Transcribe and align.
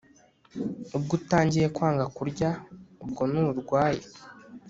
Ubwo 0.95 1.11
utangiye 1.19 1.67
kwanga 1.75 2.05
kurya 2.15 2.49
ubwo 3.03 3.23
nurwaye 3.31 4.01